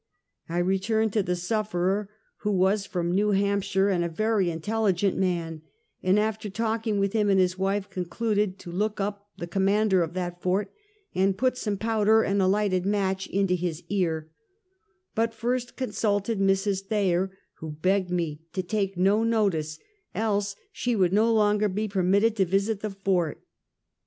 I 0.49 0.57
returned 0.57 1.13
to 1.13 1.21
the 1.21 1.35
sufferer, 1.35 2.09
who 2.37 2.49
was 2.51 2.87
from 2.87 3.13
'^ew 3.13 3.37
Hamp 3.37 3.61
shire, 3.61 3.89
and 3.89 4.03
a 4.03 4.09
very 4.09 4.49
intelligent 4.49 5.15
man; 5.15 5.61
and 6.01 6.17
after 6.17 6.49
talking 6.49 6.97
with 6.99 7.13
him 7.13 7.29
and 7.29 7.39
his 7.39 7.59
wife, 7.59 7.87
concluded 7.91 8.57
to 8.61 8.71
look 8.71 8.99
up 8.99 9.29
the 9.37 9.45
com 9.45 9.65
mander 9.65 10.01
of 10.01 10.15
that 10.15 10.41
fort, 10.41 10.73
and 11.13 11.37
put 11.37 11.55
some 11.55 11.77
powder 11.77 12.23
and 12.23 12.41
alight 12.41 12.73
ed 12.73 12.83
match 12.83 13.27
into 13.27 13.53
his 13.53 13.83
ear; 13.89 14.31
but 15.13 15.35
first 15.35 15.75
consulted 15.75 16.39
Mrs. 16.39 16.79
Thayer, 16.83 17.37
who 17.59 17.69
begged 17.73 18.09
me 18.09 18.41
to 18.53 18.63
take 18.63 18.97
no 18.97 19.23
notice, 19.23 19.77
else 20.15 20.55
she 20.71 20.95
would 20.95 21.13
no 21.13 21.31
longer 21.31 21.69
be 21.69 21.87
permitted 21.87 22.35
to 22.37 22.45
visit 22.45 22.79
the 22.79 22.89
fort. 22.89 23.45